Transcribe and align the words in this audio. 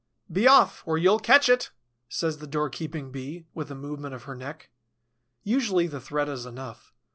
"Be 0.31 0.47
off, 0.47 0.81
or 0.87 0.97
you'll 0.97 1.19
catch 1.19 1.47
it!" 1.47 1.69
says 2.09 2.39
the 2.39 2.47
doorkeeping 2.47 3.11
Bee, 3.11 3.45
with 3.53 3.69
a 3.69 3.75
movement 3.75 4.15
of 4.15 4.23
her 4.23 4.33
neck. 4.33 4.71
Usually 5.43 5.85
the 5.85 6.01
threat 6.01 6.27
is 6.27 6.43
enough. 6.47 6.91